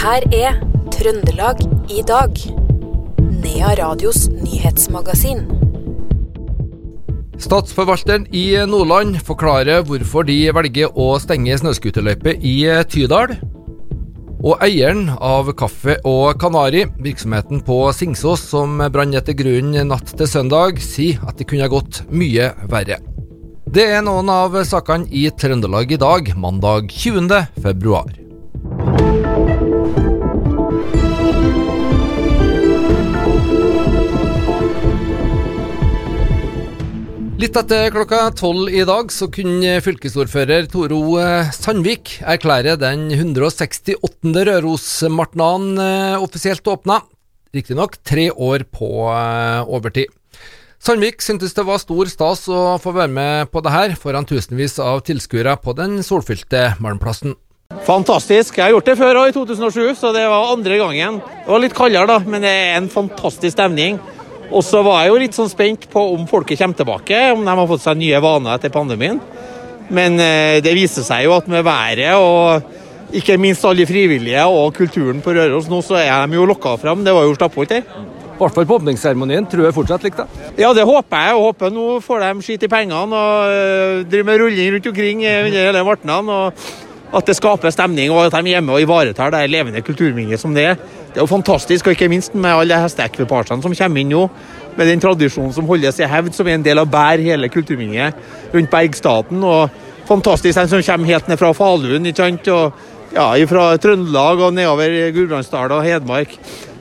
[0.00, 0.54] her er
[0.94, 1.58] Trøndelag
[1.92, 2.38] i dag.
[3.42, 5.42] Nea Radios nyhetsmagasin.
[7.40, 12.54] Statsforvalteren i Nordland forklarer hvorfor de velger å stenge snøscooterløype i
[12.88, 13.34] Tydal.
[14.40, 20.30] Og eieren av Kaffe og Kanari, virksomheten på Singsås som brant etter grunnen natt til
[20.30, 23.02] søndag, sier at det kunne ha gått mye verre.
[23.68, 27.36] Det er noen av sakene i Trøndelag i dag, mandag 20.
[27.60, 28.19] februar.
[37.40, 43.96] Litt etter klokka tolv i dag så kunne fylkesordfører Toro eh, Sandvik erklære den 168.
[44.50, 46.98] Rørosmartnan eh, offisielt åpna.
[47.56, 50.12] Riktignok tre år på eh, overtid.
[50.84, 54.76] Sandvik syntes det var stor stas å få være med på det her foran tusenvis
[54.84, 57.38] av tilskuere på den solfylte Malmplassen.
[57.88, 58.58] Fantastisk.
[58.58, 61.22] Jeg har gjort det før òg, i 2007, så det var andre gangen.
[61.24, 63.96] Det var litt kaldere, da, men det er en fantastisk stemning.
[64.50, 67.56] Og så var jeg jo litt sånn spent på om folket kommer tilbake, om de
[67.60, 69.20] har fått seg nye vaner etter pandemien.
[69.90, 74.74] Men eh, det viser seg jo at med været og ikke minst alle frivillige og
[74.76, 77.02] kulturen på Røros nå, så er de jo lokka fram.
[77.06, 77.86] Det var jo stappfullt her.
[78.30, 79.48] I hvert fall på åpningsseremonien.
[79.50, 80.52] Tror jeg fortsatt likte det?
[80.62, 81.34] Ja, det håper jeg.
[81.36, 85.26] og håper nå får de skitt i pengene og uh, driver med rulling rundt omkring
[85.26, 86.38] under hele vartnene.
[86.38, 90.38] og At det skaper stemning, og at de er hjemme og ivaretar det levende kulturminnet
[90.40, 90.76] som det er.
[91.10, 94.24] Det er jo fantastisk, og ikke minst med alle hesteekvipasjene som kommer inn nå.
[94.78, 98.54] Med den tradisjonen som holdes i hevd, som er en del av bær hele kulturminnet
[98.54, 99.42] rundt Bergstaten.
[99.42, 99.70] og
[100.10, 102.48] Fantastisk de som kommer helt ned fra Falun ikke sant?
[102.50, 102.72] og
[103.14, 106.36] ja, fra Trøndelag og nedover Gudbrandsdalen og Hedmark.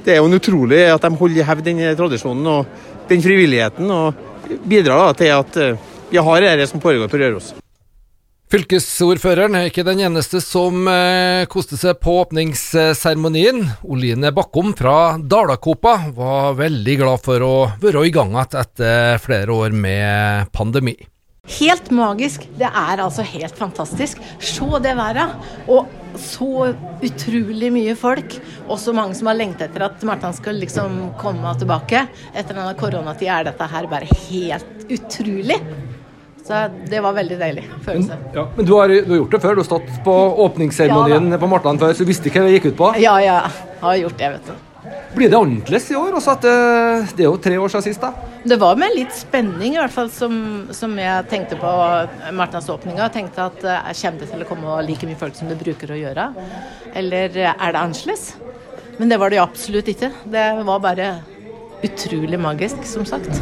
[0.06, 4.14] Det er jo utrolig at de holder i hevd den tradisjonen og den frivilligheten, og
[4.70, 7.54] bidrar da til at eh, vi har det som foregår på Røros.
[8.50, 13.60] Fylkesordføreren er ikke den eneste som eh, koste seg på åpningsseremonien.
[13.86, 19.54] Oline Bakkom fra Dalakopa var veldig glad for å være i gang igjen etter flere
[19.54, 20.96] år med pandemi.
[21.60, 22.48] Helt magisk.
[22.58, 24.18] Det er altså helt fantastisk.
[24.42, 25.38] Se det været.
[25.70, 26.72] Og så
[27.06, 28.34] utrolig mye folk.
[28.66, 32.08] Og så mange som har lengtet etter at Martan skal liksom komme tilbake.
[32.34, 35.62] Etter denne koronatida er dette her bare helt utrolig.
[36.46, 38.16] Så det var veldig deilig følelse.
[38.16, 39.58] Men, ja, men du, har, du, har, gjort det før?
[39.58, 40.16] Du har stått på
[40.48, 42.90] åpningsseremonien ja, på Martland før, så du visste ikke hva det gikk ut på?
[43.04, 43.44] Ja, ja.
[43.76, 44.66] Jeg har gjort det, vet du.
[45.16, 46.16] Blir det annerledes i år?
[46.18, 48.14] Også at det, eh, det er jo tre år siden sist, da.
[48.50, 50.36] Det var med litt spenning, i hvert fall, som,
[50.76, 51.72] som jeg tenkte på
[52.38, 53.02] Martlandsåpninga.
[53.08, 55.60] Jeg tenkte at jeg eh, kommer det til å komme like mye folk som det
[55.60, 56.30] bruker å gjøre?
[56.94, 58.32] Eller er det annerledes?
[59.00, 60.12] Men det var det absolutt ikke.
[60.28, 61.12] Det var bare
[61.84, 63.42] utrolig magisk, som sagt.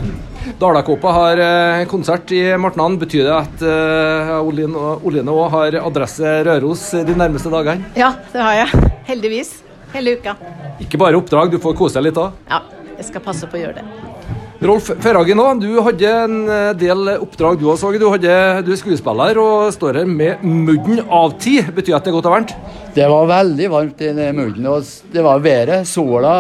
[0.60, 2.98] Dalakåpa har eh, konsert i Martnan.
[3.02, 7.92] Betyr det at uh, Oline òg har adresse Røros de nærmeste dagene?
[7.98, 8.92] Ja, det har jeg.
[9.10, 9.58] Heldigvis.
[9.94, 10.36] Hele uka.
[10.84, 12.36] Ikke bare oppdrag, du får kose deg litt òg?
[12.50, 12.62] Ja,
[12.98, 14.17] jeg skal passe på å gjøre det.
[14.58, 17.92] Rolf Ferhagen òg, du hadde en eh, del oppdrag du også.
[17.94, 21.68] Du, du er skuespiller og står her med mudden av tid.
[21.76, 22.54] Betyr at det er godt og varmt?
[22.96, 24.66] Det var veldig varmt i mudden.
[24.66, 26.34] og Det var været, sola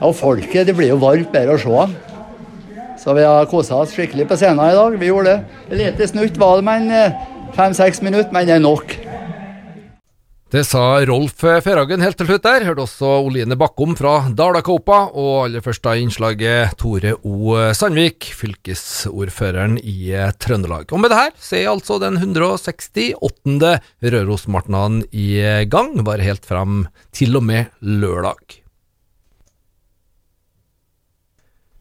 [0.00, 0.66] og folket.
[0.66, 1.86] Det blir jo varmt bare å se.
[3.04, 4.98] Så vi har kosa oss skikkelig på scenen i dag.
[4.98, 5.78] Vi gjorde det.
[5.84, 7.14] Lite snutt var det, men eh,
[7.54, 8.98] fem-seks minutter, men det er nok.
[10.50, 12.64] Det sa Rolf Ferhagen helt til slutt der.
[12.66, 17.54] Hørte også Oline Bakkom fra Dalakåpa, og aller først da innslaget Tore O.
[17.70, 20.10] Sandvik, fylkesordføreren i
[20.42, 20.90] Trøndelag.
[20.90, 23.14] Og med det her så er altså den 168.
[24.02, 25.28] Rørosmartnan i
[25.70, 26.82] gang, bare helt fram
[27.14, 28.58] til og med lørdag.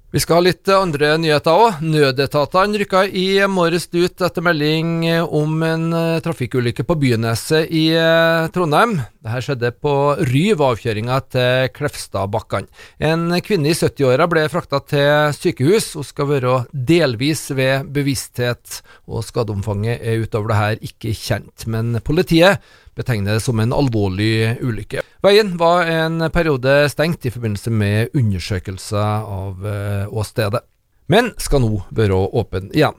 [0.10, 1.82] Vi skal ha litt andre nyheter òg.
[1.86, 8.48] Nødetatene rykka i morges ut etter melding om en eh, trafikkulykke på Byneset i eh,
[8.50, 8.96] Trondheim.
[9.22, 9.94] Dette skjedde på
[10.32, 12.74] Ryv, avkjøringa til Klefstadbakkene.
[13.06, 15.92] En kvinne i 70-åra ble frakta til sykehus.
[16.00, 21.70] Hun skal være delvis ved bevissthet, og skadeomfanget er utover det her ikke kjent.
[21.70, 22.66] Men politiet
[23.00, 25.04] betegner det som en alvorlig ulykke.
[25.26, 30.64] Veien var en periode stengt i forbindelse med undersøkelser av eh, åstedet,
[31.10, 32.98] men skal nå være åpen igjen.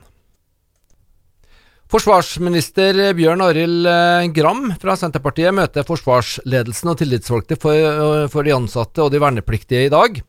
[1.91, 8.55] Forsvarsminister Bjørn Arild eh, Gram fra Senterpartiet møter forsvarsledelsen og tillitsvalgte for, eh, for de
[8.55, 10.21] ansatte og de vernepliktige i dag.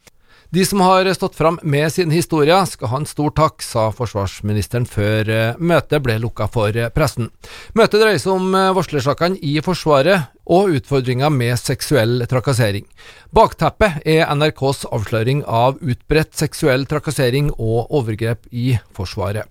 [0.53, 4.83] De som har stått fram med sin historie, skal ha en stor takk, sa forsvarsministeren
[4.83, 7.29] før eh, møtet ble lukka for eh, pressen.
[7.71, 12.83] Møtet dreier seg om eh, varslersakene i Forsvaret og utfordringer med seksuell trakassering.
[13.31, 19.47] Bakteppet er NRKs avsløring av utbredt seksuell trakassering og overgrep i Forsvaret.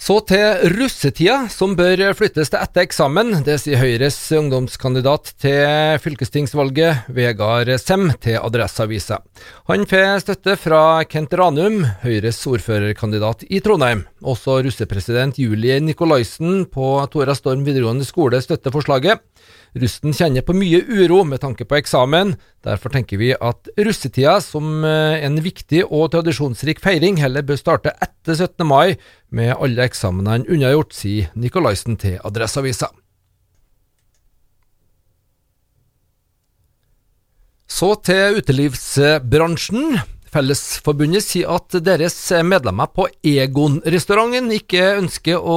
[0.00, 3.34] Så til russetida, som bør flyttes til etter eksamen.
[3.44, 9.18] Det sier Høyres ungdomskandidat til fylkestingsvalget, Vegard Sem, til Adresseavisa.
[9.68, 14.06] Han får støtte fra Kent Ranum, Høyres ordførerkandidat i Trondheim.
[14.24, 19.20] Også russepresident Julie Nikolaisen på Tora Storm videregående skole støtter forslaget.
[19.78, 22.34] Rusten kjenner på mye uro med tanke på eksamen.
[22.66, 27.94] Derfor tenker vi at russetida, som eh, en viktig og tradisjonsrik feiring, heller bør starte
[28.02, 28.66] etter 17.
[28.66, 28.96] mai,
[29.30, 32.90] med alle eksamenene unnagjort, sier Nikolaisen til Adresseavisa.
[37.70, 40.00] Så til utelivsbransjen.
[40.30, 42.14] Fellesforbundet sier at deres
[42.46, 45.56] medlemmer på Egon-restauranten ikke ønsker, å,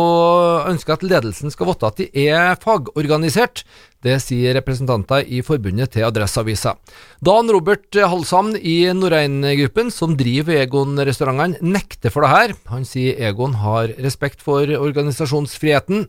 [0.72, 3.62] ønsker, at ledelsen skal vite at de er fagorganisert.
[4.04, 6.74] Det sier representanter i forbundet til Adresseavisa.
[7.22, 12.56] Dan Robert Halshamn i Norrein-gruppen, som driver Egon-restaurantene, nekter for det her.
[12.74, 16.08] Han sier Egon har respekt for organisasjonsfriheten.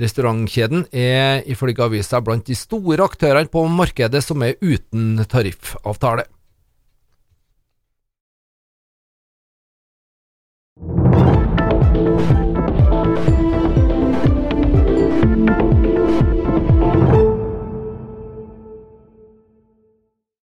[0.00, 6.26] Restaurantkjeden er ifølge avisa blant de store aktørene på markedet som er uten tariffavtale.